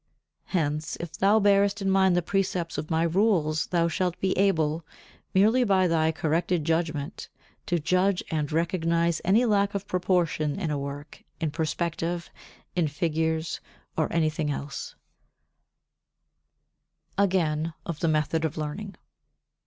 Hence 0.45 0.95
if 0.95 1.15
thou 1.15 1.39
bearest 1.39 1.79
in 1.79 1.87
mind 1.91 2.15
the 2.17 2.23
precepts 2.23 2.79
of 2.79 2.89
my 2.89 3.03
rules 3.03 3.67
thou 3.67 3.87
shalt 3.87 4.19
be 4.19 4.35
able, 4.35 4.83
merely 5.31 5.63
by 5.63 5.85
thy 5.85 6.11
corrected 6.11 6.65
judgement, 6.65 7.29
to 7.67 7.77
judge 7.77 8.23
and 8.31 8.51
recognize 8.51 9.21
any 9.23 9.45
lack 9.45 9.75
of 9.75 9.87
proportion 9.87 10.59
in 10.59 10.71
a 10.71 10.79
work, 10.79 11.23
in 11.39 11.51
perspective, 11.51 12.31
in 12.75 12.87
figures 12.87 13.59
or 13.95 14.11
anything 14.11 14.49
else. 14.49 14.95
[Sidenote: 17.11 17.23
Again 17.23 17.73
of 17.85 17.99
the 17.99 18.07
Method 18.07 18.43
of 18.43 18.57
Learning] 18.57 18.93
60. 18.93 18.99